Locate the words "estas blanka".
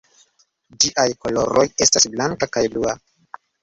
1.87-2.53